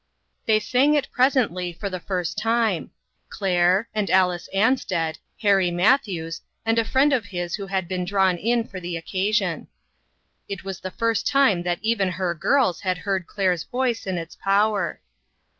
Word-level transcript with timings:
They 0.47 0.59
sang 0.59 0.95
it 0.95 1.11
presently, 1.11 1.71
for 1.71 1.87
the 1.87 1.99
first 1.99 2.35
time; 2.35 2.89
Claire 3.29 3.87
and 3.93 4.09
Alice 4.09 4.49
Ansted, 4.51 5.17
Harry 5.41 5.69
Matthews 5.69 6.37
STARTING 6.37 6.41
FOR 6.41 6.69
HOME. 6.69 6.73
22 6.73 6.79
5 6.79 6.79
and 6.79 6.79
a 6.79 6.91
friend 6.91 7.13
of 7.13 7.25
his 7.25 7.53
who 7.55 7.67
had 7.67 7.87
been 7.87 8.05
drawn 8.05 8.37
in 8.39 8.67
for 8.67 8.79
the 8.79 8.97
occasion. 8.97 9.67
It 10.49 10.63
was 10.63 10.79
the 10.79 10.89
first 10.89 11.27
time 11.27 11.61
that 11.61 11.77
even 11.83 12.09
her 12.13 12.33
girls 12.33 12.81
had 12.81 12.97
heard 12.97 13.27
Claire's 13.27 13.65
voice 13.65 14.07
in 14.07 14.17
its 14.17 14.35
power. 14.35 15.01